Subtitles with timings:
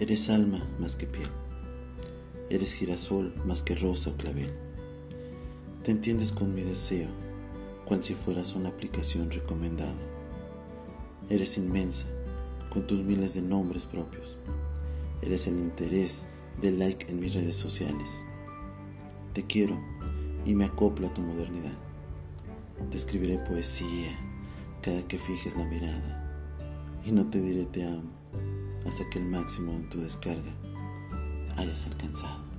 [0.00, 1.28] Eres alma más que piel.
[2.50, 4.52] Eres girasol más que rosa o clavel.
[5.84, 7.06] Te entiendes con mi deseo,
[7.84, 9.94] cual si fueras una aplicación recomendada.
[11.30, 12.06] Eres inmensa,
[12.70, 14.36] con tus miles de nombres propios.
[15.22, 16.24] Eres el interés
[16.60, 18.10] del like en mis redes sociales.
[19.32, 19.78] Te quiero
[20.44, 21.78] y me acoplo a tu modernidad.
[22.90, 24.18] Te escribiré poesía
[24.82, 27.00] cada que fijes la mirada.
[27.06, 28.10] Y no te diré te amo
[28.86, 30.52] hasta que el máximo en tu descarga
[31.56, 32.53] hayas alcanzado.